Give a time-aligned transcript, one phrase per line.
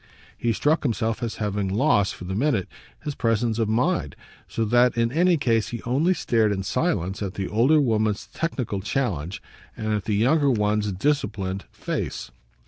[0.35, 2.67] He struck himself as having lost, for the minute,
[3.03, 4.15] his presence of mind
[4.47, 8.81] so that in any case he only stared in silence at the older woman's technical
[8.81, 9.43] challenge
[9.77, 12.31] and at the younger one's disciplined face.